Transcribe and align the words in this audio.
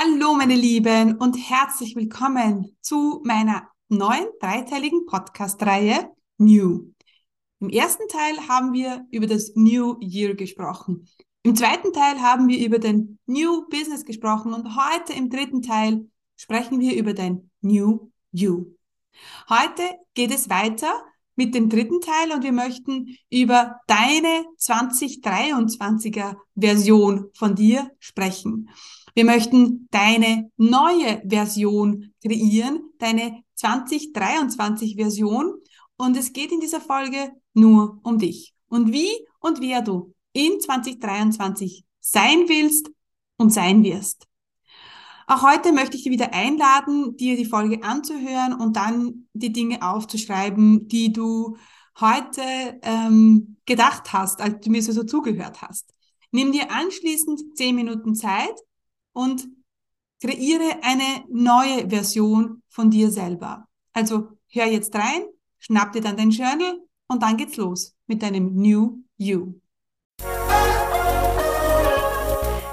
Hallo 0.00 0.34
meine 0.34 0.54
Lieben 0.54 1.16
und 1.16 1.34
herzlich 1.34 1.96
willkommen 1.96 2.76
zu 2.80 3.20
meiner 3.24 3.68
neuen 3.88 4.28
dreiteiligen 4.40 5.06
Podcast-Reihe 5.06 6.12
New. 6.36 6.92
Im 7.58 7.68
ersten 7.68 8.06
Teil 8.06 8.46
haben 8.46 8.72
wir 8.72 9.04
über 9.10 9.26
das 9.26 9.56
New 9.56 9.98
Year 10.00 10.36
gesprochen. 10.36 11.08
Im 11.42 11.56
zweiten 11.56 11.92
Teil 11.92 12.20
haben 12.22 12.46
wir 12.46 12.64
über 12.64 12.78
den 12.78 13.18
New 13.26 13.68
Business 13.70 14.04
gesprochen 14.04 14.54
und 14.54 14.76
heute 14.76 15.14
im 15.14 15.30
dritten 15.30 15.62
Teil 15.62 16.08
sprechen 16.36 16.78
wir 16.78 16.94
über 16.94 17.12
den 17.12 17.50
New 17.60 18.12
You. 18.30 18.66
Heute 19.48 19.82
geht 20.14 20.30
es 20.32 20.48
weiter 20.48 20.92
mit 21.38 21.54
dem 21.54 21.68
dritten 21.68 22.00
Teil 22.00 22.32
und 22.32 22.42
wir 22.42 22.52
möchten 22.52 23.16
über 23.30 23.80
deine 23.86 24.44
2023er 24.58 26.34
Version 26.56 27.30
von 27.32 27.54
dir 27.54 27.90
sprechen. 28.00 28.68
Wir 29.14 29.24
möchten 29.24 29.86
deine 29.92 30.50
neue 30.56 31.22
Version 31.26 32.12
kreieren, 32.22 32.90
deine 32.98 33.42
2023 33.54 34.96
Version. 34.96 35.54
Und 35.96 36.16
es 36.16 36.32
geht 36.32 36.52
in 36.52 36.60
dieser 36.60 36.80
Folge 36.80 37.30
nur 37.54 38.00
um 38.02 38.18
dich 38.18 38.52
und 38.68 38.92
wie 38.92 39.10
und 39.40 39.60
wer 39.60 39.80
du 39.80 40.14
in 40.32 40.60
2023 40.60 41.84
sein 42.00 42.48
willst 42.48 42.90
und 43.36 43.52
sein 43.52 43.84
wirst. 43.84 44.26
Auch 45.30 45.42
heute 45.42 45.72
möchte 45.72 45.98
ich 45.98 46.04
dich 46.04 46.12
wieder 46.12 46.32
einladen, 46.32 47.14
dir 47.18 47.36
die 47.36 47.44
Folge 47.44 47.82
anzuhören 47.84 48.54
und 48.54 48.76
dann 48.76 49.28
die 49.34 49.52
Dinge 49.52 49.82
aufzuschreiben, 49.82 50.88
die 50.88 51.12
du 51.12 51.58
heute 52.00 52.40
ähm, 52.80 53.58
gedacht 53.66 54.14
hast, 54.14 54.40
als 54.40 54.64
du 54.64 54.70
mir 54.70 54.82
so 54.82 55.04
zugehört 55.04 55.60
hast. 55.60 55.92
Nimm 56.30 56.52
dir 56.52 56.70
anschließend 56.70 57.58
zehn 57.58 57.74
Minuten 57.74 58.14
Zeit 58.14 58.54
und 59.12 59.46
kreiere 60.22 60.78
eine 60.80 61.24
neue 61.28 61.90
Version 61.90 62.62
von 62.70 62.90
dir 62.90 63.10
selber. 63.10 63.68
Also 63.92 64.30
hör 64.48 64.64
jetzt 64.64 64.94
rein, 64.94 65.24
schnapp 65.58 65.92
dir 65.92 66.00
dann 66.00 66.16
dein 66.16 66.30
Journal 66.30 66.80
und 67.06 67.22
dann 67.22 67.36
geht's 67.36 67.58
los 67.58 67.94
mit 68.06 68.22
deinem 68.22 68.54
New 68.54 69.02
You. 69.18 69.60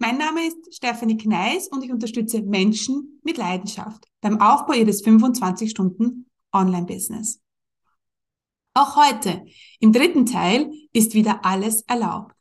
Mein 0.00 0.16
Name 0.16 0.46
ist 0.46 0.76
Stephanie 0.76 1.16
Kneis 1.16 1.66
und 1.66 1.82
ich 1.82 1.90
unterstütze 1.90 2.40
Menschen 2.40 3.20
mit 3.24 3.36
Leidenschaft 3.36 4.06
beim 4.20 4.40
Aufbau 4.40 4.74
ihres 4.74 5.02
25 5.02 5.70
Stunden 5.70 6.30
Online-Business. 6.52 7.40
Auch 8.74 8.94
heute, 8.94 9.44
im 9.80 9.92
dritten 9.92 10.24
Teil, 10.24 10.70
ist 10.92 11.14
wieder 11.14 11.44
alles 11.44 11.82
erlaubt. 11.88 12.36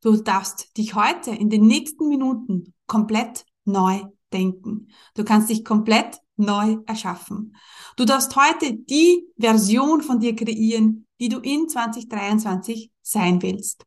Du 0.00 0.16
darfst 0.16 0.74
dich 0.78 0.94
heute 0.94 1.32
in 1.32 1.50
den 1.50 1.66
nächsten 1.66 2.08
Minuten 2.08 2.72
komplett 2.86 3.44
neu 3.66 4.04
denken. 4.32 4.88
Du 5.14 5.22
kannst 5.22 5.50
dich 5.50 5.66
komplett 5.66 6.18
neu 6.36 6.78
erschaffen. 6.86 7.56
Du 7.98 8.06
darfst 8.06 8.34
heute 8.36 8.72
die 8.74 9.26
Version 9.36 10.00
von 10.00 10.18
dir 10.18 10.34
kreieren, 10.34 11.06
die 11.20 11.28
du 11.28 11.40
in 11.40 11.68
2023 11.68 12.90
sein 13.02 13.42
willst. 13.42 13.84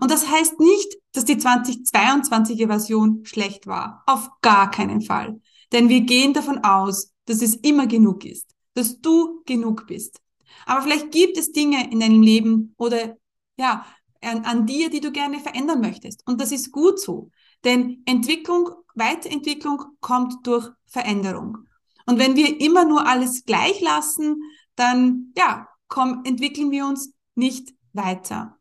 Und 0.00 0.10
das 0.10 0.28
heißt 0.28 0.58
nicht, 0.60 0.96
dass 1.12 1.24
die 1.24 1.36
2022er 1.36 2.66
Version 2.66 3.24
schlecht 3.24 3.66
war. 3.66 4.02
Auf 4.06 4.28
gar 4.42 4.70
keinen 4.70 5.00
Fall. 5.00 5.40
Denn 5.72 5.88
wir 5.88 6.02
gehen 6.02 6.32
davon 6.32 6.64
aus, 6.64 7.12
dass 7.26 7.42
es 7.42 7.54
immer 7.56 7.86
genug 7.86 8.24
ist, 8.24 8.46
dass 8.74 9.00
du 9.00 9.42
genug 9.46 9.86
bist. 9.86 10.20
Aber 10.64 10.82
vielleicht 10.82 11.10
gibt 11.12 11.36
es 11.36 11.52
Dinge 11.52 11.90
in 11.90 12.00
deinem 12.00 12.22
Leben 12.22 12.74
oder 12.78 13.16
ja, 13.56 13.86
an, 14.22 14.44
an 14.44 14.66
dir, 14.66 14.90
die 14.90 15.00
du 15.00 15.12
gerne 15.12 15.40
verändern 15.40 15.80
möchtest. 15.80 16.26
Und 16.26 16.40
das 16.40 16.52
ist 16.52 16.72
gut 16.72 17.00
so. 17.00 17.30
Denn 17.64 18.02
Entwicklung, 18.06 18.70
Weiterentwicklung 18.94 19.82
kommt 20.00 20.46
durch 20.46 20.70
Veränderung. 20.86 21.58
Und 22.06 22.18
wenn 22.18 22.36
wir 22.36 22.60
immer 22.60 22.84
nur 22.84 23.06
alles 23.06 23.44
gleich 23.44 23.80
lassen, 23.80 24.42
dann 24.76 25.32
ja, 25.36 25.68
komm, 25.88 26.22
entwickeln 26.24 26.70
wir 26.70 26.86
uns 26.86 27.12
nicht 27.34 27.74
weiter. 27.92 28.55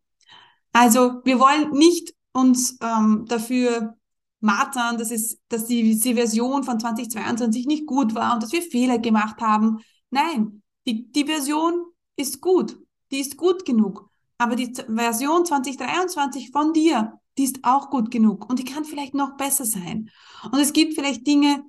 Also 0.75 1.21
wir 1.23 1.39
wollen 1.39 1.71
nicht 1.71 2.13
uns 2.33 2.77
ähm, 2.81 3.23
dafür 3.29 3.95
martern, 4.41 4.97
dass, 4.97 5.09
es, 5.09 5.39
dass 5.47 5.67
die, 5.67 5.97
die 5.97 6.13
Version 6.15 6.65
von 6.65 6.77
2022 6.77 7.65
nicht 7.65 7.85
gut 7.85 8.13
war 8.13 8.33
und 8.33 8.43
dass 8.43 8.51
wir 8.51 8.61
Fehler 8.61 8.99
gemacht 8.99 9.39
haben. 9.39 9.79
Nein, 10.09 10.61
die, 10.85 11.09
die 11.13 11.23
Version 11.23 11.85
ist 12.17 12.41
gut. 12.41 12.77
Die 13.11 13.21
ist 13.21 13.37
gut 13.37 13.65
genug. 13.65 14.09
Aber 14.37 14.57
die 14.57 14.73
Version 14.73 15.45
2023 15.45 16.51
von 16.51 16.73
dir, 16.73 17.21
die 17.37 17.45
ist 17.45 17.59
auch 17.63 17.89
gut 17.89 18.11
genug 18.11 18.49
und 18.49 18.59
die 18.59 18.65
kann 18.65 18.83
vielleicht 18.83 19.13
noch 19.13 19.37
besser 19.37 19.63
sein. 19.63 20.11
Und 20.43 20.59
es 20.59 20.73
gibt 20.73 20.95
vielleicht 20.95 21.25
Dinge, 21.25 21.63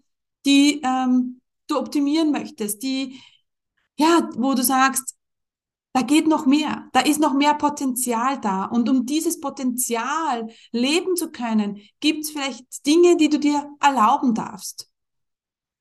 die 0.44 0.80
ähm, 0.82 1.40
du 1.68 1.78
optimieren 1.78 2.32
möchtest, 2.32 2.82
die, 2.82 3.20
ja, 3.96 4.28
wo 4.34 4.54
du 4.54 4.64
sagst, 4.64 5.14
da 5.96 6.02
geht 6.02 6.28
noch 6.28 6.44
mehr, 6.44 6.90
da 6.92 7.00
ist 7.00 7.20
noch 7.20 7.32
mehr 7.32 7.54
Potenzial 7.54 8.38
da. 8.38 8.66
Und 8.66 8.86
um 8.90 9.06
dieses 9.06 9.40
Potenzial 9.40 10.46
leben 10.70 11.16
zu 11.16 11.30
können, 11.30 11.80
gibt 12.00 12.24
es 12.24 12.32
vielleicht 12.32 12.84
Dinge, 12.84 13.16
die 13.16 13.30
du 13.30 13.38
dir 13.38 13.66
erlauben 13.80 14.34
darfst. 14.34 14.90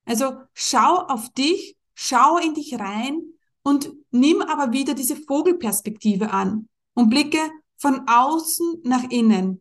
Also 0.06 0.38
schau 0.54 1.00
auf 1.00 1.28
dich, 1.34 1.76
schau 1.92 2.38
in 2.38 2.54
dich 2.54 2.80
rein 2.80 3.24
und 3.62 3.92
nimm 4.10 4.40
aber 4.40 4.72
wieder 4.72 4.94
diese 4.94 5.16
Vogelperspektive 5.16 6.30
an 6.30 6.70
und 6.94 7.10
blicke 7.10 7.50
von 7.76 8.08
außen 8.08 8.80
nach 8.84 9.04
innen. 9.10 9.60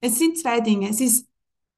Es 0.00 0.18
sind 0.18 0.38
zwei 0.38 0.60
Dinge. 0.60 0.88
Es 0.88 1.02
ist 1.02 1.28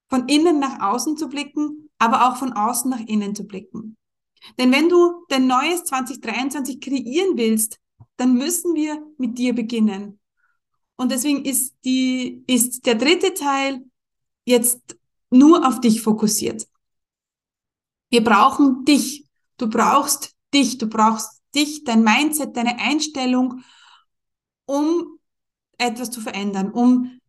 von 0.08 0.28
innen 0.28 0.60
nach 0.60 0.82
außen 0.82 1.16
zu 1.16 1.28
blicken, 1.28 1.90
aber 1.98 2.28
auch 2.28 2.36
von 2.36 2.52
außen 2.52 2.88
nach 2.88 3.00
innen 3.00 3.34
zu 3.34 3.44
blicken. 3.44 3.96
Denn 4.58 4.72
wenn 4.72 4.88
du 4.88 5.24
dein 5.28 5.46
neues 5.46 5.84
2023 5.84 6.80
kreieren 6.80 7.36
willst, 7.36 7.78
dann 8.16 8.34
müssen 8.34 8.74
wir 8.74 9.02
mit 9.18 9.38
dir 9.38 9.54
beginnen. 9.54 10.20
Und 10.96 11.12
deswegen 11.12 11.44
ist 11.44 11.74
die, 11.84 12.44
ist 12.46 12.86
der 12.86 12.94
dritte 12.94 13.34
Teil 13.34 13.84
jetzt 14.44 14.96
nur 15.30 15.66
auf 15.66 15.80
dich 15.80 16.00
fokussiert. 16.00 16.66
Wir 18.10 18.24
brauchen 18.24 18.84
dich. 18.84 19.26
Du 19.58 19.68
brauchst 19.68 20.34
dich. 20.54 20.78
Du 20.78 20.88
brauchst 20.88 21.42
dich, 21.54 21.84
dein 21.84 22.02
Mindset, 22.02 22.56
deine 22.56 22.78
Einstellung 22.78 23.62
um 24.66 25.18
etwas 25.78 26.10
zu 26.10 26.20
verändern, 26.20 26.70
um 26.72 27.20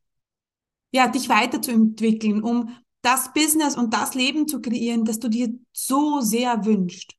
ja, 0.91 1.07
dich 1.07 1.29
weiterzuentwickeln, 1.29 2.41
um 2.41 2.75
das 3.07 3.31
Business 3.31 3.77
und 3.77 3.93
das 3.93 4.15
Leben 4.15 4.49
zu 4.49 4.59
kreieren, 4.59 5.05
das 5.05 5.17
du 5.17 5.29
dir 5.29 5.57
so 5.71 6.19
sehr 6.19 6.65
wünschst. 6.65 7.13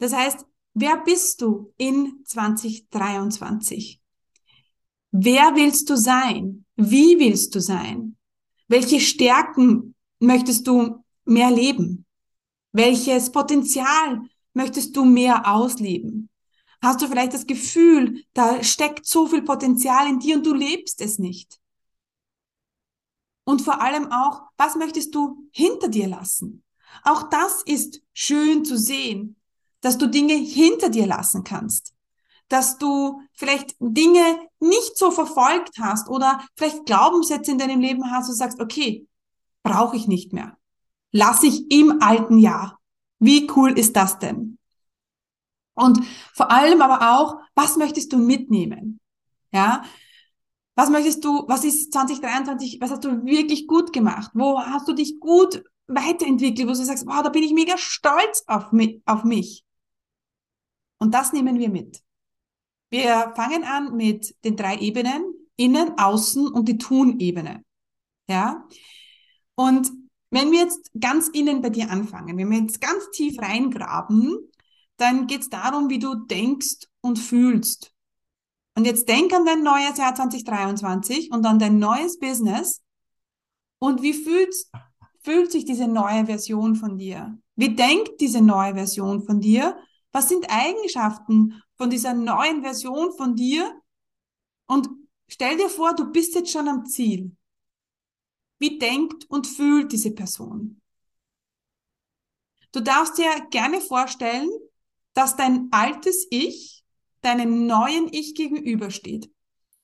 Das 0.00 0.12
heißt, 0.12 0.44
wer 0.74 0.96
bist 0.96 1.42
du 1.42 1.72
in 1.76 2.24
2023? 2.24 4.00
Wer 5.12 5.54
willst 5.54 5.88
du 5.90 5.96
sein? 5.96 6.64
Wie 6.74 7.20
willst 7.20 7.54
du 7.54 7.60
sein? 7.60 8.16
Welche 8.66 8.98
Stärken 8.98 9.94
möchtest 10.18 10.66
du 10.66 11.04
mehr 11.24 11.52
leben? 11.52 12.04
Welches 12.72 13.30
Potenzial 13.30 14.22
möchtest 14.54 14.96
du 14.96 15.04
mehr 15.04 15.54
ausleben? 15.54 16.30
Hast 16.82 17.00
du 17.00 17.06
vielleicht 17.06 17.32
das 17.32 17.46
Gefühl, 17.46 18.24
da 18.32 18.60
steckt 18.64 19.06
so 19.06 19.28
viel 19.28 19.42
Potenzial 19.42 20.08
in 20.08 20.18
dir 20.18 20.34
und 20.34 20.44
du 20.44 20.52
lebst 20.52 21.00
es 21.00 21.20
nicht? 21.20 21.60
Und 23.44 23.62
vor 23.62 23.80
allem 23.80 24.10
auch, 24.10 24.42
was 24.56 24.76
möchtest 24.76 25.14
du 25.14 25.48
hinter 25.52 25.88
dir 25.88 26.08
lassen? 26.08 26.64
Auch 27.02 27.24
das 27.24 27.62
ist 27.62 28.02
schön 28.12 28.64
zu 28.64 28.78
sehen, 28.78 29.36
dass 29.80 29.98
du 29.98 30.08
Dinge 30.08 30.34
hinter 30.34 30.88
dir 30.88 31.06
lassen 31.06 31.44
kannst, 31.44 31.94
dass 32.48 32.78
du 32.78 33.20
vielleicht 33.32 33.76
Dinge 33.80 34.38
nicht 34.60 34.96
so 34.96 35.10
verfolgt 35.10 35.78
hast 35.78 36.08
oder 36.08 36.44
vielleicht 36.56 36.86
Glaubenssätze 36.86 37.50
in 37.50 37.58
deinem 37.58 37.80
Leben 37.80 38.10
hast 38.10 38.28
und 38.28 38.36
sagst, 38.36 38.60
okay, 38.60 39.06
brauche 39.62 39.96
ich 39.96 40.06
nicht 40.06 40.32
mehr. 40.32 40.56
Lass 41.10 41.42
ich 41.42 41.70
im 41.70 42.00
alten 42.00 42.38
Jahr. 42.38 42.78
Wie 43.18 43.50
cool 43.54 43.78
ist 43.78 43.94
das 43.94 44.18
denn? 44.18 44.58
Und 45.74 46.04
vor 46.32 46.50
allem 46.50 46.80
aber 46.82 47.18
auch, 47.18 47.40
was 47.54 47.76
möchtest 47.76 48.12
du 48.12 48.18
mitnehmen? 48.18 49.00
Ja, 49.52 49.84
Was 50.76 50.90
möchtest 50.90 51.24
du, 51.24 51.44
was 51.46 51.64
ist 51.64 51.92
2023, 51.92 52.80
was 52.80 52.90
hast 52.90 53.04
du 53.04 53.24
wirklich 53.24 53.66
gut 53.66 53.92
gemacht? 53.92 54.32
Wo 54.34 54.60
hast 54.60 54.88
du 54.88 54.92
dich 54.92 55.20
gut 55.20 55.62
weiterentwickelt, 55.86 56.66
wo 56.66 56.72
du 56.72 56.84
sagst, 56.84 57.06
wow, 57.06 57.22
da 57.22 57.28
bin 57.28 57.42
ich 57.42 57.52
mega 57.52 57.76
stolz 57.78 58.42
auf 58.46 58.72
mich, 58.72 59.00
auf 59.04 59.24
mich. 59.24 59.64
Und 60.98 61.14
das 61.14 61.32
nehmen 61.32 61.58
wir 61.58 61.68
mit. 61.68 62.00
Wir 62.90 63.32
fangen 63.36 63.64
an 63.64 63.96
mit 63.96 64.34
den 64.44 64.56
drei 64.56 64.76
Ebenen, 64.78 65.24
innen, 65.56 65.98
außen 65.98 66.48
und 66.48 66.68
die 66.68 66.78
Tun-Ebene. 66.78 67.64
Ja? 68.28 68.66
Und 69.54 69.90
wenn 70.30 70.50
wir 70.50 70.60
jetzt 70.60 70.90
ganz 70.98 71.28
innen 71.28 71.60
bei 71.62 71.70
dir 71.70 71.90
anfangen, 71.90 72.36
wenn 72.36 72.50
wir 72.50 72.58
jetzt 72.58 72.80
ganz 72.80 73.10
tief 73.10 73.38
reingraben, 73.40 74.50
dann 74.96 75.26
geht 75.26 75.42
es 75.42 75.50
darum, 75.50 75.90
wie 75.90 75.98
du 75.98 76.14
denkst 76.14 76.88
und 77.00 77.18
fühlst. 77.18 77.93
Und 78.76 78.86
jetzt 78.86 79.08
denk 79.08 79.32
an 79.32 79.44
dein 79.44 79.62
neues 79.62 79.98
Jahr 79.98 80.14
2023 80.14 81.30
und 81.30 81.46
an 81.46 81.58
dein 81.58 81.78
neues 81.78 82.18
Business. 82.18 82.82
Und 83.78 84.02
wie 84.02 84.12
fühlt, 84.12 84.54
fühlt 85.20 85.52
sich 85.52 85.64
diese 85.64 85.86
neue 85.86 86.26
Version 86.26 86.74
von 86.74 86.98
dir? 86.98 87.38
Wie 87.54 87.74
denkt 87.74 88.20
diese 88.20 88.40
neue 88.40 88.74
Version 88.74 89.22
von 89.22 89.40
dir? 89.40 89.78
Was 90.10 90.28
sind 90.28 90.46
Eigenschaften 90.48 91.62
von 91.76 91.90
dieser 91.90 92.14
neuen 92.14 92.62
Version 92.62 93.12
von 93.12 93.36
dir? 93.36 93.80
Und 94.66 94.88
stell 95.28 95.56
dir 95.56 95.68
vor, 95.68 95.94
du 95.94 96.10
bist 96.10 96.34
jetzt 96.34 96.50
schon 96.50 96.68
am 96.68 96.84
Ziel. 96.86 97.36
Wie 98.58 98.78
denkt 98.78 99.24
und 99.28 99.46
fühlt 99.46 99.92
diese 99.92 100.12
Person? 100.12 100.80
Du 102.72 102.80
darfst 102.80 103.18
dir 103.18 103.46
gerne 103.50 103.80
vorstellen, 103.80 104.50
dass 105.12 105.36
dein 105.36 105.68
altes 105.70 106.26
Ich 106.30 106.83
deinem 107.24 107.66
neuen 107.66 108.08
Ich 108.12 108.34
gegenübersteht. 108.34 109.30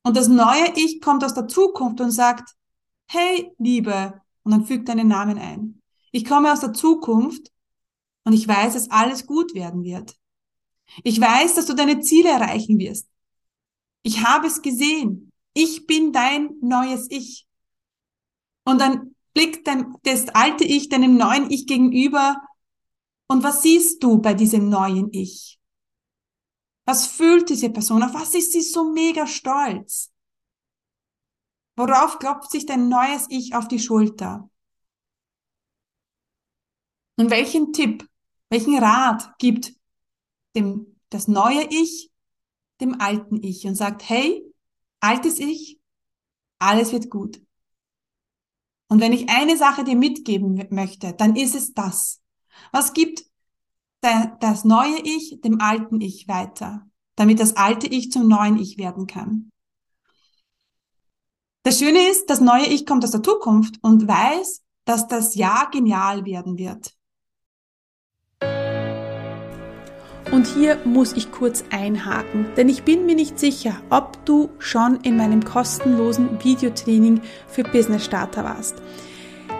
Und 0.03 0.17
das 0.17 0.27
neue 0.27 0.73
Ich 0.75 1.01
kommt 1.01 1.23
aus 1.23 1.33
der 1.33 1.47
Zukunft 1.47 2.01
und 2.01 2.11
sagt, 2.11 2.55
hey, 3.07 3.51
Liebe, 3.57 4.21
und 4.43 4.51
dann 4.51 4.65
fügt 4.65 4.89
deinen 4.89 5.07
Namen 5.07 5.37
ein. 5.37 5.81
Ich 6.11 6.25
komme 6.25 6.51
aus 6.51 6.61
der 6.61 6.73
Zukunft 6.73 7.51
und 8.23 8.33
ich 8.33 8.47
weiß, 8.47 8.73
dass 8.73 8.89
alles 8.89 9.25
gut 9.25 9.53
werden 9.53 9.83
wird. 9.83 10.15
Ich 11.03 11.19
weiß, 11.21 11.55
dass 11.55 11.65
du 11.67 11.73
deine 11.73 12.01
Ziele 12.01 12.29
erreichen 12.29 12.77
wirst. 12.79 13.07
Ich 14.03 14.23
habe 14.23 14.47
es 14.47 14.61
gesehen. 14.61 15.31
Ich 15.53 15.85
bin 15.85 16.11
dein 16.11 16.55
neues 16.61 17.07
Ich. 17.09 17.47
Und 18.63 18.79
dann 18.81 19.15
blickt 19.33 19.67
dein, 19.67 19.95
das 20.03 20.29
alte 20.29 20.63
Ich 20.63 20.89
deinem 20.89 21.17
neuen 21.17 21.49
Ich 21.49 21.67
gegenüber. 21.67 22.37
Und 23.27 23.43
was 23.43 23.61
siehst 23.61 24.03
du 24.03 24.19
bei 24.19 24.33
diesem 24.33 24.69
neuen 24.69 25.09
Ich? 25.13 25.60
Was 26.91 27.07
fühlt 27.07 27.49
diese 27.49 27.69
Person? 27.69 28.03
Auf 28.03 28.13
was 28.13 28.35
ist 28.35 28.51
sie 28.51 28.59
so 28.59 28.91
mega 28.91 29.25
stolz? 29.25 30.11
Worauf 31.77 32.19
klopft 32.19 32.51
sich 32.51 32.65
dein 32.65 32.89
neues 32.89 33.27
Ich 33.29 33.55
auf 33.55 33.69
die 33.69 33.79
Schulter? 33.79 34.49
Und 37.15 37.29
welchen 37.29 37.71
Tipp, 37.71 38.05
welchen 38.49 38.77
Rat 38.77 39.37
gibt 39.37 39.71
dem, 40.53 40.99
das 41.07 41.29
neue 41.29 41.63
Ich 41.69 42.11
dem 42.81 42.99
alten 42.99 43.41
Ich 43.41 43.65
und 43.65 43.75
sagt, 43.75 44.09
hey, 44.09 44.43
altes 44.99 45.39
Ich, 45.39 45.79
alles 46.59 46.91
wird 46.91 47.09
gut. 47.09 47.41
Und 48.89 48.99
wenn 48.99 49.13
ich 49.13 49.29
eine 49.29 49.55
Sache 49.55 49.85
dir 49.85 49.95
mitgeben 49.95 50.67
möchte, 50.71 51.13
dann 51.13 51.37
ist 51.37 51.55
es 51.55 51.73
das. 51.73 52.21
Was 52.73 52.91
gibt 52.91 53.30
das 54.01 54.65
neue 54.65 54.99
Ich 55.03 55.39
dem 55.41 55.61
alten 55.61 56.01
Ich 56.01 56.27
weiter, 56.27 56.87
damit 57.15 57.39
das 57.39 57.55
alte 57.55 57.87
Ich 57.87 58.11
zum 58.11 58.27
neuen 58.27 58.57
Ich 58.57 58.77
werden 58.77 59.07
kann. 59.07 59.51
Das 61.63 61.77
Schöne 61.77 62.09
ist, 62.09 62.29
das 62.29 62.41
neue 62.41 62.65
Ich 62.65 62.85
kommt 62.87 63.03
aus 63.03 63.11
der 63.11 63.21
Zukunft 63.21 63.75
und 63.83 64.07
weiß, 64.07 64.63
dass 64.85 65.07
das 65.07 65.35
Jahr 65.35 65.69
genial 65.69 66.25
werden 66.25 66.57
wird. 66.57 66.95
Und 70.31 70.47
hier 70.47 70.79
muss 70.85 71.11
ich 71.13 71.31
kurz 71.31 71.63
einhaken, 71.71 72.47
denn 72.55 72.69
ich 72.69 72.83
bin 72.83 73.05
mir 73.05 73.15
nicht 73.15 73.37
sicher, 73.37 73.81
ob 73.89 74.25
du 74.25 74.49
schon 74.59 75.01
in 75.01 75.17
meinem 75.17 75.43
kostenlosen 75.43 76.41
Videotraining 76.41 77.21
für 77.47 77.63
Business 77.63 78.05
Starter 78.05 78.45
warst. 78.45 78.75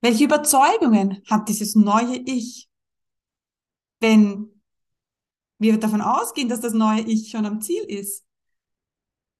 Welche 0.00 0.24
Überzeugungen 0.24 1.22
hat 1.26 1.48
dieses 1.48 1.74
neue 1.74 2.16
Ich? 2.16 2.68
Wenn 4.00 4.62
wir 5.58 5.78
davon 5.78 6.00
ausgehen, 6.00 6.48
dass 6.48 6.60
das 6.60 6.72
neue 6.72 7.00
Ich 7.00 7.30
schon 7.30 7.46
am 7.46 7.60
Ziel 7.60 7.82
ist. 7.82 8.24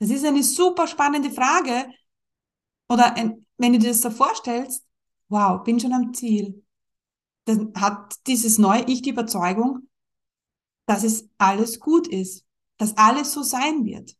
Das 0.01 0.11
ist 0.11 0.25
eine 0.25 0.43
super 0.43 0.87
spannende 0.87 1.31
Frage. 1.31 1.89
Oder 2.89 3.15
ein, 3.15 3.47
wenn 3.57 3.73
du 3.73 3.79
dir 3.79 3.89
das 3.89 4.01
so 4.01 4.11
vorstellst, 4.11 4.85
wow, 5.29 5.63
bin 5.63 5.79
schon 5.79 5.93
am 5.93 6.13
Ziel. 6.15 6.65
Dann 7.45 7.73
hat 7.75 8.15
dieses 8.27 8.59
neue 8.59 8.85
Ich 8.87 9.03
die 9.03 9.11
Überzeugung, 9.11 9.89
dass 10.87 11.05
es 11.05 11.29
alles 11.39 11.79
gut 11.79 12.09
ist, 12.09 12.45
dass 12.79 12.97
alles 12.97 13.33
so 13.33 13.43
sein 13.43 13.85
wird. 13.85 14.17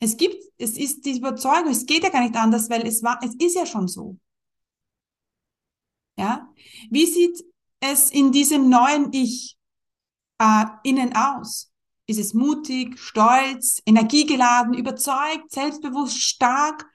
Es 0.00 0.16
gibt, 0.16 0.42
es 0.58 0.76
ist 0.76 1.04
die 1.06 1.18
Überzeugung, 1.18 1.70
es 1.70 1.86
geht 1.86 2.02
ja 2.02 2.10
gar 2.10 2.22
nicht 2.22 2.34
anders, 2.34 2.68
weil 2.68 2.86
es 2.86 3.02
war, 3.02 3.20
es 3.22 3.34
ist 3.36 3.54
ja 3.54 3.66
schon 3.66 3.86
so. 3.86 4.18
Ja? 6.16 6.48
Wie 6.90 7.06
sieht 7.06 7.44
es 7.80 8.10
in 8.10 8.32
diesem 8.32 8.68
neuen 8.68 9.12
Ich 9.12 9.56
äh, 10.38 10.64
innen 10.84 11.14
aus? 11.14 11.72
Ist 12.06 12.18
es 12.18 12.34
mutig, 12.34 12.98
stolz, 12.98 13.80
energiegeladen, 13.86 14.74
überzeugt, 14.74 15.50
selbstbewusst, 15.50 16.20
stark? 16.20 16.86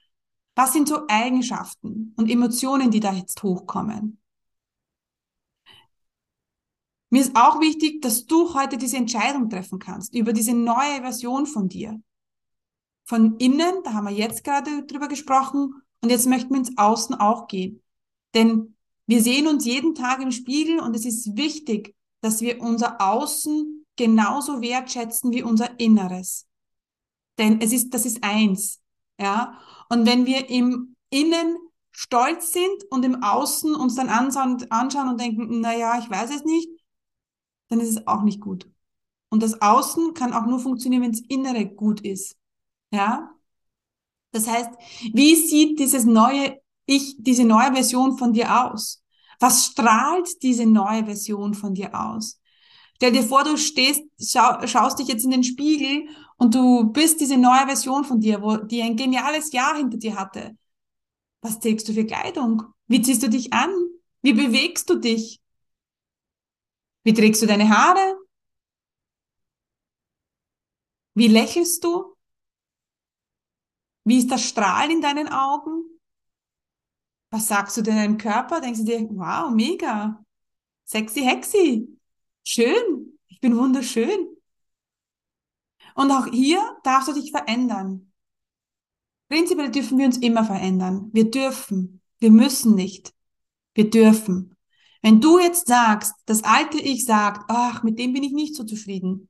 Was 0.55 0.73
sind 0.73 0.87
so 0.87 1.05
Eigenschaften 1.07 2.13
und 2.17 2.29
Emotionen, 2.29 2.91
die 2.91 2.99
da 2.99 3.13
jetzt 3.13 3.41
hochkommen? 3.43 4.19
Mir 7.09 7.21
ist 7.21 7.35
auch 7.35 7.61
wichtig, 7.61 8.01
dass 8.01 8.25
du 8.25 8.53
heute 8.53 8.77
diese 8.77 8.97
Entscheidung 8.97 9.49
treffen 9.49 9.79
kannst 9.79 10.13
über 10.13 10.33
diese 10.33 10.53
neue 10.53 11.01
Version 11.01 11.45
von 11.45 11.69
dir. 11.69 12.01
Von 13.05 13.37
innen, 13.37 13.81
da 13.83 13.93
haben 13.93 14.07
wir 14.07 14.13
jetzt 14.13 14.43
gerade 14.43 14.85
drüber 14.85 15.07
gesprochen, 15.07 15.81
und 16.01 16.09
jetzt 16.09 16.27
möchten 16.27 16.51
wir 16.51 16.57
ins 16.57 16.77
Außen 16.77 17.15
auch 17.15 17.47
gehen. 17.47 17.81
Denn 18.35 18.76
wir 19.07 19.23
sehen 19.23 19.47
uns 19.47 19.65
jeden 19.65 19.95
Tag 19.95 20.21
im 20.21 20.31
Spiegel 20.31 20.79
und 20.79 20.95
es 20.95 21.05
ist 21.05 21.35
wichtig, 21.35 21.95
dass 22.21 22.41
wir 22.41 22.61
unser 22.61 23.01
Außen 23.01 23.85
genauso 23.95 24.61
wertschätzen 24.61 25.31
wie 25.31 25.43
unser 25.43 25.79
Inneres. 25.79 26.45
Denn 27.37 27.61
es 27.61 27.71
ist, 27.71 27.93
das 27.93 28.05
ist 28.05 28.23
eins, 28.23 28.81
ja. 29.19 29.59
Und 29.89 30.05
wenn 30.05 30.25
wir 30.25 30.49
im 30.49 30.95
Innen 31.09 31.57
stolz 31.91 32.51
sind 32.51 32.83
und 32.89 33.05
im 33.05 33.23
Außen 33.23 33.73
uns 33.75 33.95
dann 33.95 34.09
anschauen, 34.09 35.09
und 35.09 35.19
denken, 35.19 35.61
na 35.61 35.75
ja, 35.75 35.97
ich 35.99 36.09
weiß 36.09 36.29
es 36.35 36.43
nicht, 36.43 36.69
dann 37.69 37.79
ist 37.79 37.89
es 37.89 38.07
auch 38.07 38.23
nicht 38.23 38.41
gut. 38.41 38.69
Und 39.29 39.41
das 39.41 39.61
Außen 39.61 40.13
kann 40.13 40.33
auch 40.33 40.45
nur 40.45 40.59
funktionieren, 40.59 41.03
wenn 41.03 41.11
das 41.11 41.21
Innere 41.21 41.65
gut 41.65 42.01
ist. 42.01 42.37
Ja? 42.91 43.31
Das 44.31 44.47
heißt, 44.47 44.69
wie 45.13 45.35
sieht 45.35 45.79
dieses 45.79 46.05
neue 46.05 46.61
ich 46.87 47.15
diese 47.19 47.43
neue 47.43 47.71
Version 47.73 48.17
von 48.17 48.33
dir 48.33 48.65
aus? 48.65 49.03
Was 49.39 49.67
strahlt 49.67 50.41
diese 50.41 50.65
neue 50.65 51.05
Version 51.05 51.53
von 51.53 51.75
dir 51.75 51.93
aus? 51.93 52.39
Stell 52.95 53.11
dir 53.11 53.21
vor, 53.21 53.43
du 53.43 53.57
stehst, 53.57 54.01
schau, 54.19 54.65
schaust 54.65 54.97
dich 54.97 55.07
jetzt 55.07 55.23
in 55.23 55.29
den 55.29 55.43
Spiegel 55.43 56.07
und 56.37 56.55
du 56.55 56.85
bist 56.91 57.21
diese 57.21 57.37
neue 57.37 57.67
Version 57.67 58.03
von 58.03 58.19
dir, 58.19 58.41
wo 58.41 58.57
die 58.57 58.81
ein 58.81 58.95
geniales 58.95 59.51
Jahr 59.51 59.77
hinter 59.77 59.97
dir 59.97 60.15
hatte. 60.15 60.57
Was 61.41 61.59
trägst 61.59 61.87
du 61.87 61.93
für 61.93 62.05
Kleidung? 62.05 62.63
Wie 62.87 63.01
ziehst 63.01 63.21
du 63.21 63.29
dich 63.29 63.53
an? 63.53 63.69
Wie 64.23 64.33
bewegst 64.33 64.89
du 64.89 64.95
dich? 64.95 65.39
Wie 67.03 67.13
trägst 67.13 67.41
du 67.43 67.45
deine 67.45 67.69
Haare? 67.69 68.17
Wie 71.13 71.27
lächelst 71.27 71.83
du? 71.83 72.15
Wie 74.03 74.17
ist 74.17 74.31
das 74.31 74.43
Strahlen 74.43 74.91
in 74.91 75.01
deinen 75.01 75.27
Augen? 75.27 75.96
Was 77.29 77.47
sagst 77.47 77.75
du 77.77 77.81
denn 77.81 77.95
deinem 77.95 78.17
Körper? 78.17 78.61
Denkst 78.61 78.79
du 78.79 78.85
dir, 78.85 79.07
wow, 79.11 79.51
mega, 79.51 80.23
sexy, 80.85 81.21
hexy, 81.21 81.87
schön, 82.43 83.19
ich 83.27 83.39
bin 83.39 83.57
wunderschön. 83.57 84.27
Und 85.95 86.11
auch 86.11 86.27
hier 86.27 86.77
darfst 86.83 87.09
du 87.09 87.13
dich 87.13 87.31
verändern. 87.31 88.11
Prinzipiell 89.29 89.71
dürfen 89.71 89.97
wir 89.97 90.05
uns 90.05 90.17
immer 90.17 90.45
verändern. 90.45 91.09
Wir 91.11 91.29
dürfen. 91.29 92.01
Wir 92.19 92.31
müssen 92.31 92.75
nicht. 92.75 93.13
Wir 93.73 93.89
dürfen. 93.89 94.55
Wenn 95.01 95.21
du 95.21 95.39
jetzt 95.39 95.67
sagst, 95.67 96.13
das 96.25 96.43
alte 96.43 96.79
Ich 96.79 97.05
sagt, 97.05 97.45
ach, 97.49 97.83
mit 97.83 97.99
dem 97.99 98.13
bin 98.13 98.23
ich 98.23 98.31
nicht 98.31 98.55
so 98.55 98.63
zufrieden. 98.63 99.29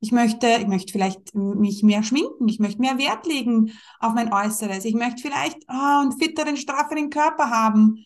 Ich 0.00 0.12
möchte, 0.12 0.46
ich 0.46 0.66
möchte 0.68 0.92
vielleicht 0.92 1.34
mich 1.34 1.82
mehr 1.82 2.02
schminken. 2.02 2.48
Ich 2.48 2.60
möchte 2.60 2.80
mehr 2.80 2.98
Wert 2.98 3.26
legen 3.26 3.72
auf 3.98 4.14
mein 4.14 4.32
Äußeres. 4.32 4.84
Ich 4.84 4.94
möchte 4.94 5.22
vielleicht 5.22 5.58
oh, 5.68 6.00
einen 6.02 6.18
fitteren, 6.18 6.56
strafferen 6.56 7.10
Körper 7.10 7.50
haben. 7.50 8.04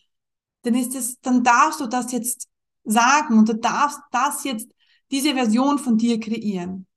Dann 0.63 0.75
ist 0.75 0.95
es, 0.95 1.19
dann 1.19 1.43
darfst 1.43 1.81
du 1.81 1.87
das 1.87 2.11
jetzt 2.11 2.49
sagen 2.83 3.37
und 3.37 3.49
du 3.49 3.55
darfst 3.55 3.99
das 4.11 4.43
jetzt, 4.43 4.69
diese 5.11 5.33
Version 5.33 5.77
von 5.77 5.97
dir 5.97 6.19
kreieren. 6.19 6.87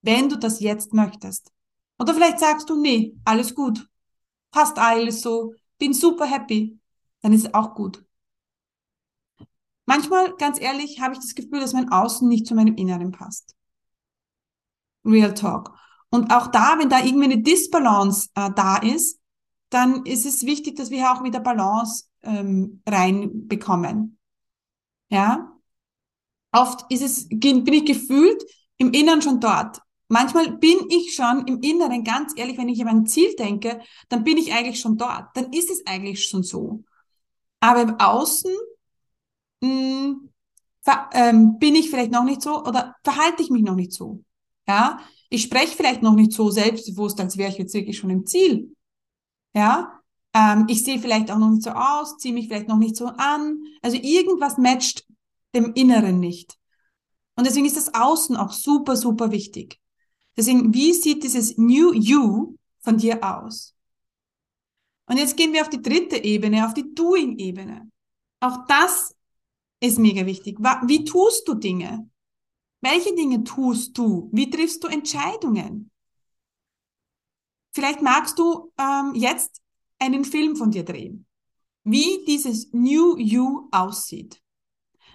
Wenn 0.00 0.28
du 0.28 0.38
das 0.38 0.60
jetzt 0.60 0.94
möchtest. 0.94 1.52
Oder 1.98 2.14
vielleicht 2.14 2.38
sagst 2.38 2.70
du, 2.70 2.80
nee, 2.80 3.14
alles 3.24 3.54
gut. 3.54 3.86
Passt 4.50 4.78
alles 4.78 5.20
so. 5.20 5.54
Bin 5.78 5.92
super 5.92 6.24
happy. 6.24 6.78
Dann 7.20 7.32
ist 7.32 7.46
es 7.46 7.54
auch 7.54 7.74
gut. 7.74 8.02
Manchmal, 9.84 10.34
ganz 10.36 10.60
ehrlich, 10.60 11.00
habe 11.00 11.14
ich 11.14 11.20
das 11.20 11.34
Gefühl, 11.34 11.60
dass 11.60 11.72
mein 11.72 11.90
Außen 11.90 12.28
nicht 12.28 12.46
zu 12.46 12.54
meinem 12.54 12.76
Inneren 12.76 13.10
passt. 13.10 13.57
Real 15.08 15.34
Talk. 15.34 15.72
Und 16.10 16.32
auch 16.32 16.48
da, 16.48 16.76
wenn 16.78 16.88
da 16.88 17.04
irgendwie 17.04 17.24
eine 17.24 17.42
Disbalance 17.42 18.28
äh, 18.34 18.50
da 18.54 18.76
ist, 18.76 19.18
dann 19.70 20.06
ist 20.06 20.24
es 20.24 20.46
wichtig, 20.46 20.76
dass 20.76 20.90
wir 20.90 21.10
auch 21.12 21.22
wieder 21.24 21.40
Balance 21.40 22.04
ähm, 22.22 22.82
reinbekommen. 22.88 24.18
Ja. 25.10 25.52
Oft 26.52 26.90
ist 26.90 27.02
es, 27.02 27.28
bin 27.28 27.66
ich 27.66 27.84
gefühlt 27.84 28.42
im 28.78 28.92
Inneren 28.92 29.20
schon 29.20 29.40
dort. 29.40 29.80
Manchmal 30.08 30.52
bin 30.52 30.78
ich 30.88 31.14
schon 31.14 31.46
im 31.46 31.60
Inneren, 31.60 32.02
ganz 32.02 32.32
ehrlich, 32.36 32.56
wenn 32.56 32.70
ich 32.70 32.80
über 32.80 32.90
ein 32.90 33.06
Ziel 33.06 33.34
denke, 33.36 33.80
dann 34.08 34.24
bin 34.24 34.38
ich 34.38 34.54
eigentlich 34.54 34.80
schon 34.80 34.96
dort. 34.96 35.28
Dann 35.34 35.52
ist 35.52 35.70
es 35.70 35.86
eigentlich 35.86 36.24
schon 36.24 36.42
so. 36.42 36.82
Aber 37.60 37.82
im 37.82 38.00
Außen 38.00 38.54
mh, 39.60 39.68
hm, 39.68 40.30
ähm, 41.12 41.58
bin 41.58 41.74
ich 41.74 41.90
vielleicht 41.90 42.12
noch 42.12 42.24
nicht 42.24 42.40
so 42.40 42.64
oder 42.64 42.96
verhalte 43.04 43.42
ich 43.42 43.50
mich 43.50 43.62
noch 43.62 43.74
nicht 43.74 43.92
so. 43.92 44.24
Ja, 44.68 45.00
ich 45.30 45.42
spreche 45.42 45.74
vielleicht 45.76 46.02
noch 46.02 46.14
nicht 46.14 46.32
so 46.32 46.50
selbstbewusst, 46.50 47.18
als 47.20 47.36
wäre 47.36 47.50
ich 47.50 47.58
jetzt 47.58 47.74
wirklich 47.74 47.98
schon 47.98 48.10
im 48.10 48.26
Ziel. 48.26 48.74
Ja, 49.54 50.00
ähm, 50.34 50.66
ich 50.68 50.84
sehe 50.84 50.98
vielleicht 50.98 51.30
auch 51.30 51.38
noch 51.38 51.50
nicht 51.50 51.62
so 51.62 51.70
aus, 51.70 52.18
ziehe 52.18 52.34
mich 52.34 52.48
vielleicht 52.48 52.68
noch 52.68 52.78
nicht 52.78 52.96
so 52.96 53.06
an. 53.06 53.62
Also 53.82 53.96
irgendwas 53.96 54.58
matcht 54.58 55.06
dem 55.54 55.72
Inneren 55.74 56.20
nicht. 56.20 56.58
Und 57.34 57.46
deswegen 57.46 57.66
ist 57.66 57.76
das 57.76 57.94
Außen 57.94 58.36
auch 58.36 58.52
super, 58.52 58.96
super 58.96 59.30
wichtig. 59.30 59.80
Deswegen, 60.36 60.74
wie 60.74 60.92
sieht 60.92 61.24
dieses 61.24 61.56
New 61.56 61.92
You 61.92 62.56
von 62.80 62.98
dir 62.98 63.22
aus? 63.24 63.74
Und 65.06 65.16
jetzt 65.18 65.36
gehen 65.36 65.52
wir 65.52 65.62
auf 65.62 65.70
die 65.70 65.82
dritte 65.82 66.22
Ebene, 66.22 66.66
auf 66.66 66.74
die 66.74 66.94
Doing-Ebene. 66.94 67.90
Auch 68.40 68.66
das 68.66 69.14
ist 69.80 69.98
mega 69.98 70.26
wichtig. 70.26 70.58
Wie 70.58 71.04
tust 71.04 71.48
du 71.48 71.54
Dinge? 71.54 72.10
Welche 72.80 73.14
Dinge 73.14 73.44
tust 73.44 73.96
du? 73.98 74.28
Wie 74.32 74.50
triffst 74.50 74.82
du 74.84 74.88
Entscheidungen? 74.88 75.90
Vielleicht 77.72 78.02
magst 78.02 78.38
du 78.38 78.72
ähm, 78.78 79.12
jetzt 79.14 79.60
einen 79.98 80.24
Film 80.24 80.56
von 80.56 80.70
dir 80.70 80.84
drehen. 80.84 81.26
Wie 81.84 82.24
dieses 82.26 82.72
New 82.72 83.16
You 83.16 83.68
aussieht. 83.72 84.42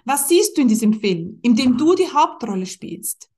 Was 0.04 0.28
siehst 0.28 0.56
du 0.56 0.62
in 0.62 0.68
diesem 0.68 0.92
Film, 0.92 1.38
in 1.42 1.54
dem 1.54 1.78
du 1.78 1.94
die 1.94 2.10
Hauptrolle 2.10 2.66
spielst? 2.66 3.30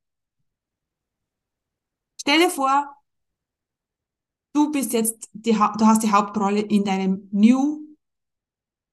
Stell 2.20 2.40
dir 2.40 2.50
vor, 2.50 2.96
du 4.52 4.72
bist 4.72 4.92
jetzt 4.92 5.28
die, 5.32 5.52
du 5.52 5.86
hast 5.86 6.02
die 6.02 6.10
Hauptrolle 6.10 6.60
in 6.60 6.84
deinem 6.84 7.28
New 7.30 7.96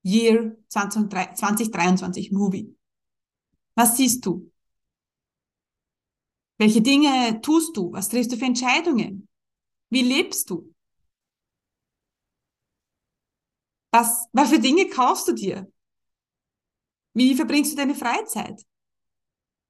Year 0.04 0.56
2023 0.70 2.32
Movie. 2.32 2.76
Was 3.76 3.98
siehst 3.98 4.26
du? 4.26 4.53
Welche 6.58 6.82
Dinge 6.82 7.42
tust 7.42 7.76
du? 7.76 7.92
Was 7.92 8.10
triffst 8.10 8.32
du 8.32 8.38
für 8.38 8.46
Entscheidungen? 8.46 9.28
Wie 9.90 10.02
lebst 10.02 10.50
du? 10.50 10.74
Was, 13.92 14.28
was 14.32 14.50
für 14.50 14.60
Dinge 14.60 14.88
kaufst 14.90 15.28
du 15.28 15.34
dir? 15.34 15.72
Wie 17.14 17.36
verbringst 17.36 17.74
du 17.74 17.76
deine 17.76 17.96
Freizeit? 17.96 18.66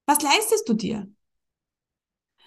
Was 0.05 0.21
leistest 0.21 0.67
du 0.67 0.73
dir? 0.73 1.11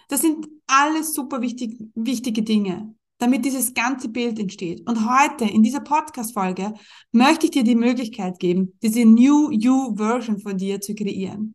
Das 0.08 0.20
sind 0.20 0.46
alles 0.66 1.14
super 1.14 1.42
wichtig, 1.42 1.78
wichtige 1.94 2.42
Dinge 2.42 2.96
damit 3.18 3.44
dieses 3.44 3.72
ganze 3.72 4.08
Bild 4.08 4.38
entsteht. 4.38 4.86
Und 4.88 5.08
heute 5.08 5.44
in 5.44 5.62
dieser 5.62 5.80
Podcast-Folge 5.80 6.74
möchte 7.12 7.46
ich 7.46 7.52
dir 7.52 7.64
die 7.64 7.74
Möglichkeit 7.74 8.38
geben, 8.38 8.78
diese 8.82 9.04
New 9.04 9.50
You-Version 9.50 10.38
von 10.40 10.56
dir 10.56 10.80
zu 10.80 10.94
kreieren. 10.94 11.54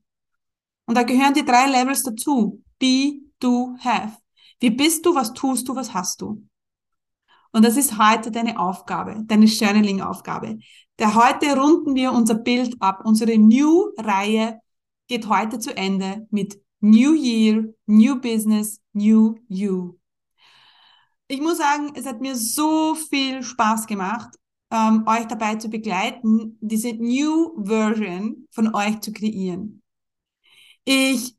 Und 0.86 0.96
da 0.96 1.04
gehören 1.04 1.34
die 1.34 1.46
drei 1.46 1.68
Levels 1.68 2.04
dazu. 2.04 2.62
Be, 2.82 3.22
do, 3.40 3.76
have. 3.80 4.18
Wie 4.60 4.72
bist 4.72 5.06
du, 5.06 5.14
was 5.16 5.34
tust 5.34 5.68
du, 5.68 5.76
was 5.76 5.94
hast 5.94 6.22
du? 6.22 6.44
Und 7.54 7.64
das 7.64 7.78
ist 7.78 7.98
heute 7.98 8.32
deine 8.32 8.60
Aufgabe, 8.60 9.24
deine 9.26 9.46
Journaling-Aufgabe. 9.46 10.58
Der 11.00 11.16
heute 11.16 11.58
runden 11.58 11.96
wir 11.96 12.12
unser 12.12 12.36
Bild 12.36 12.76
ab. 12.82 13.02
Unsere 13.06 13.38
New-Reihe 13.38 14.60
geht 15.08 15.28
heute 15.28 15.60
zu 15.60 15.76
Ende 15.76 16.28
mit 16.32 16.62
New 16.80 17.14
Year, 17.14 17.66
New 17.86 18.20
Business, 18.20 18.82
New 18.94 19.36
You 19.48 20.02
ich 21.32 21.40
muss 21.40 21.60
sagen, 21.60 21.94
es 21.96 22.06
hat 22.06 22.20
mir 22.20 22.36
so 22.36 22.94
viel 22.94 23.42
Spaß 23.42 23.88
gemacht, 23.88 24.36
ähm, 24.70 25.06
euch 25.08 25.26
dabei 25.28 25.56
zu 25.56 25.70
begleiten, 25.70 26.58
diese 26.60 26.94
New 26.94 27.64
Version 27.64 28.48
von 28.52 28.76
euch 28.76 29.00
zu 29.00 29.14
kreieren. 29.14 29.82
Ich 30.84 31.38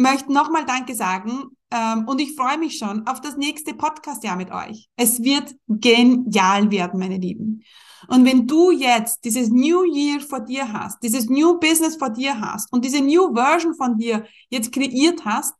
möchte 0.00 0.32
nochmal 0.32 0.64
Danke 0.64 0.94
sagen 0.94 1.56
ähm, 1.70 2.06
und 2.08 2.20
ich 2.20 2.34
freue 2.34 2.58
mich 2.58 2.78
schon 2.78 3.06
auf 3.06 3.20
das 3.20 3.36
nächste 3.36 3.74
Podcast-Jahr 3.74 4.36
mit 4.36 4.50
euch. 4.50 4.88
Es 4.96 5.22
wird 5.22 5.54
genial 5.68 6.70
werden, 6.70 6.98
meine 6.98 7.18
Lieben. 7.18 7.62
Und 8.08 8.24
wenn 8.24 8.46
du 8.46 8.70
jetzt 8.70 9.24
dieses 9.24 9.50
New 9.50 9.84
Year 9.84 10.20
vor 10.20 10.40
dir 10.40 10.72
hast, 10.72 11.02
dieses 11.02 11.28
New 11.28 11.58
Business 11.58 11.96
vor 11.96 12.10
dir 12.10 12.40
hast 12.40 12.72
und 12.72 12.84
diese 12.84 13.00
New 13.00 13.34
Version 13.34 13.74
von 13.74 13.98
dir 13.98 14.24
jetzt 14.48 14.72
kreiert 14.72 15.24
hast, 15.24 15.54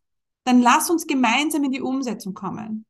dann 0.45 0.63
lass 0.63 0.91
uns 0.91 1.07
gemeinsam 1.07 1.65
in 1.65 1.73
die 1.73 1.83
Umsetzung 1.83 2.35
kommen. 2.35 2.87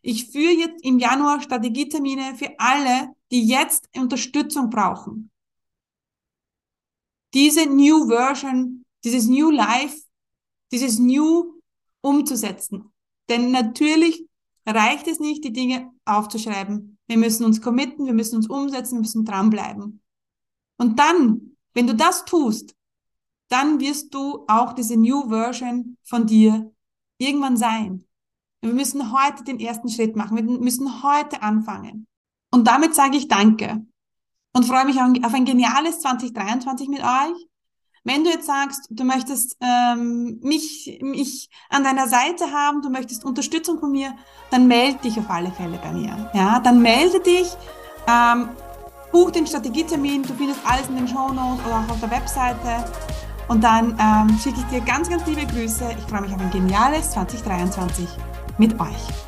Ich 0.00 0.30
führe 0.30 0.52
jetzt 0.52 0.84
im 0.84 0.98
Januar 0.98 1.42
Strategietermine 1.42 2.34
für 2.36 2.58
alle, 2.58 3.10
die 3.30 3.46
jetzt 3.46 3.88
Unterstützung 3.96 4.70
brauchen. 4.70 5.30
Diese 7.34 7.66
New 7.66 8.08
Version, 8.08 8.84
dieses 9.04 9.26
New 9.26 9.50
Life, 9.50 10.05
dieses 10.72 10.98
New 10.98 11.60
umzusetzen. 12.00 12.92
Denn 13.28 13.50
natürlich 13.50 14.26
reicht 14.66 15.06
es 15.08 15.20
nicht, 15.20 15.44
die 15.44 15.52
Dinge 15.52 15.90
aufzuschreiben. 16.04 16.98
Wir 17.06 17.18
müssen 17.18 17.44
uns 17.44 17.60
committen, 17.60 18.06
wir 18.06 18.12
müssen 18.12 18.36
uns 18.36 18.48
umsetzen, 18.48 18.96
wir 18.96 19.00
müssen 19.00 19.24
dranbleiben. 19.24 20.00
Und 20.78 20.98
dann, 20.98 21.56
wenn 21.74 21.86
du 21.86 21.94
das 21.94 22.24
tust, 22.24 22.74
dann 23.48 23.80
wirst 23.80 24.12
du 24.14 24.44
auch 24.48 24.72
diese 24.72 24.96
New 24.96 25.28
Version 25.28 25.96
von 26.02 26.26
dir 26.26 26.72
irgendwann 27.18 27.56
sein. 27.56 28.04
Wir 28.60 28.74
müssen 28.74 29.12
heute 29.12 29.44
den 29.44 29.60
ersten 29.60 29.88
Schritt 29.88 30.16
machen. 30.16 30.36
Wir 30.36 30.42
müssen 30.42 31.02
heute 31.02 31.42
anfangen. 31.42 32.06
Und 32.50 32.66
damit 32.66 32.94
sage 32.94 33.16
ich 33.16 33.28
Danke 33.28 33.86
und 34.52 34.64
freue 34.64 34.86
mich 34.86 35.00
auf 35.00 35.34
ein 35.34 35.44
geniales 35.44 36.00
2023 36.00 36.88
mit 36.88 37.00
euch. 37.00 37.46
Wenn 38.06 38.22
du 38.22 38.30
jetzt 38.30 38.46
sagst, 38.46 38.86
du 38.88 39.02
möchtest 39.02 39.56
ähm, 39.60 40.38
mich, 40.40 41.00
mich 41.02 41.50
an 41.68 41.82
deiner 41.82 42.06
Seite 42.06 42.52
haben, 42.52 42.80
du 42.80 42.88
möchtest 42.88 43.24
Unterstützung 43.24 43.80
von 43.80 43.90
mir, 43.90 44.14
dann 44.52 44.68
melde 44.68 44.98
dich 44.98 45.18
auf 45.18 45.28
alle 45.28 45.50
Fälle 45.50 45.76
bei 45.82 45.90
mir. 45.90 46.30
Ja, 46.32 46.60
dann 46.60 46.80
melde 46.80 47.18
dich, 47.18 47.48
ähm, 48.06 48.50
buch 49.10 49.32
den 49.32 49.44
Strategietermin, 49.44 50.22
du 50.22 50.34
findest 50.34 50.60
alles 50.64 50.86
in 50.86 50.98
den 50.98 51.08
Show 51.08 51.32
Notes 51.32 51.66
oder 51.66 51.80
auch 51.80 51.90
auf 51.90 51.98
der 51.98 52.12
Webseite. 52.12 52.84
Und 53.48 53.64
dann 53.64 53.98
ähm, 53.98 54.38
schicke 54.38 54.60
ich 54.60 54.66
dir 54.66 54.80
ganz, 54.82 55.10
ganz 55.10 55.26
liebe 55.26 55.44
Grüße. 55.44 55.90
Ich 55.98 56.04
freue 56.04 56.20
mich 56.20 56.32
auf 56.32 56.40
ein 56.40 56.50
geniales 56.52 57.10
2023 57.10 58.06
mit 58.56 58.78
euch. 58.78 59.25